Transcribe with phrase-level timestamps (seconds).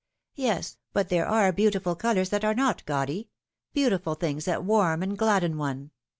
[0.33, 3.29] "Yes, but there are beautiful colours that are not gaudy
[3.71, 5.91] beautiful things that warm and gladden one.